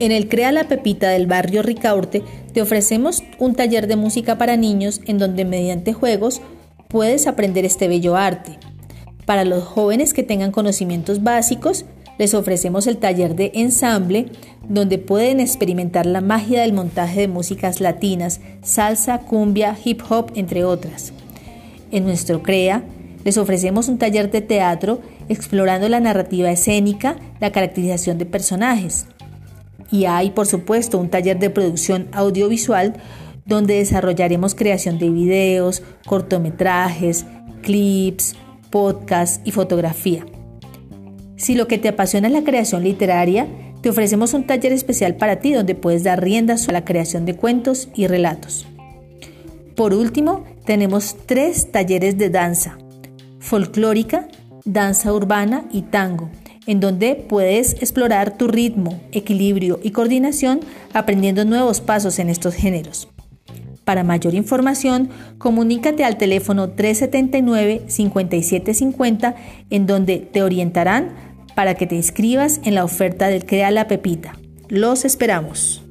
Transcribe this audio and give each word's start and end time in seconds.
En 0.00 0.12
el 0.12 0.30
Crea 0.30 0.50
la 0.50 0.64
Pepita 0.64 1.10
del 1.10 1.26
barrio 1.26 1.62
Ricaurte 1.62 2.22
te 2.54 2.62
ofrecemos 2.62 3.22
un 3.38 3.54
taller 3.54 3.86
de 3.86 3.96
música 3.96 4.38
para 4.38 4.56
niños 4.56 5.02
en 5.04 5.18
donde 5.18 5.44
mediante 5.44 5.92
juegos 5.92 6.40
puedes 6.88 7.26
aprender 7.26 7.66
este 7.66 7.86
bello 7.86 8.16
arte. 8.16 8.58
Para 9.26 9.44
los 9.44 9.62
jóvenes 9.62 10.14
que 10.14 10.22
tengan 10.22 10.52
conocimientos 10.52 11.22
básicos, 11.22 11.84
les 12.18 12.32
ofrecemos 12.32 12.86
el 12.86 12.96
taller 12.96 13.36
de 13.36 13.52
ensamble 13.54 14.30
donde 14.66 14.96
pueden 14.96 15.38
experimentar 15.38 16.06
la 16.06 16.22
magia 16.22 16.62
del 16.62 16.72
montaje 16.72 17.20
de 17.20 17.28
músicas 17.28 17.82
latinas, 17.82 18.40
salsa, 18.62 19.18
cumbia, 19.18 19.76
hip 19.84 20.00
hop, 20.08 20.32
entre 20.34 20.64
otras. 20.64 21.12
En 21.90 22.04
nuestro 22.04 22.42
CREA 22.42 22.84
les 23.22 23.36
ofrecemos 23.36 23.88
un 23.88 23.98
taller 23.98 24.30
de 24.30 24.40
teatro 24.40 25.02
explorando 25.28 25.90
la 25.90 26.00
narrativa 26.00 26.50
escénica, 26.50 27.16
la 27.38 27.52
caracterización 27.52 28.16
de 28.16 28.24
personajes. 28.24 29.04
Y 29.90 30.04
hay, 30.04 30.30
por 30.30 30.46
supuesto, 30.46 30.98
un 30.98 31.08
taller 31.08 31.38
de 31.38 31.50
producción 31.50 32.08
audiovisual 32.12 32.94
donde 33.44 33.74
desarrollaremos 33.74 34.54
creación 34.54 34.98
de 34.98 35.10
videos, 35.10 35.82
cortometrajes, 36.06 37.26
clips, 37.62 38.36
podcasts 38.70 39.40
y 39.44 39.50
fotografía. 39.50 40.24
Si 41.36 41.54
lo 41.54 41.66
que 41.66 41.78
te 41.78 41.88
apasiona 41.88 42.28
es 42.28 42.34
la 42.34 42.44
creación 42.44 42.84
literaria, 42.84 43.48
te 43.80 43.88
ofrecemos 43.88 44.34
un 44.34 44.46
taller 44.46 44.72
especial 44.72 45.16
para 45.16 45.36
ti 45.36 45.52
donde 45.52 45.74
puedes 45.74 46.04
dar 46.04 46.22
riendas 46.22 46.68
a 46.68 46.72
la 46.72 46.84
creación 46.84 47.24
de 47.24 47.34
cuentos 47.34 47.88
y 47.94 48.06
relatos. 48.06 48.66
Por 49.74 49.94
último, 49.94 50.44
tenemos 50.66 51.16
tres 51.26 51.72
talleres 51.72 52.18
de 52.18 52.28
danza, 52.28 52.76
folclórica, 53.38 54.28
danza 54.64 55.12
urbana 55.12 55.64
y 55.72 55.82
tango, 55.82 56.30
en 56.70 56.78
donde 56.78 57.16
puedes 57.16 57.72
explorar 57.74 58.38
tu 58.38 58.46
ritmo, 58.46 59.00
equilibrio 59.10 59.80
y 59.82 59.90
coordinación 59.90 60.60
aprendiendo 60.92 61.44
nuevos 61.44 61.80
pasos 61.80 62.20
en 62.20 62.30
estos 62.30 62.54
géneros. 62.54 63.08
Para 63.84 64.04
mayor 64.04 64.36
información, 64.36 65.10
comunícate 65.38 66.04
al 66.04 66.16
teléfono 66.16 66.76
379-5750 66.76 69.34
en 69.70 69.88
donde 69.88 70.18
te 70.18 70.44
orientarán 70.44 71.16
para 71.56 71.74
que 71.74 71.88
te 71.88 71.96
inscribas 71.96 72.60
en 72.62 72.76
la 72.76 72.84
oferta 72.84 73.26
del 73.26 73.44
Crea 73.44 73.72
la 73.72 73.88
Pepita. 73.88 74.38
Los 74.68 75.04
esperamos. 75.04 75.82